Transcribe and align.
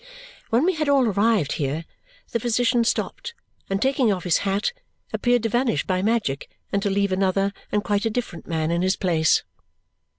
When 0.49 0.65
we 0.65 0.73
had 0.73 0.89
all 0.89 1.05
arrived 1.05 1.51
here, 1.51 1.85
the 2.31 2.39
physician 2.39 2.83
stopped, 2.83 3.35
and 3.69 3.79
taking 3.79 4.11
off 4.11 4.23
his 4.23 4.37
hat, 4.39 4.73
appeared 5.13 5.43
to 5.43 5.49
vanish 5.49 5.85
by 5.85 6.01
magic 6.01 6.49
and 6.71 6.81
to 6.81 6.89
leave 6.89 7.11
another 7.11 7.53
and 7.71 7.83
quite 7.83 8.07
a 8.07 8.09
different 8.09 8.47
man 8.47 8.71
in 8.71 8.81
his 8.81 8.95
place. 8.95 9.43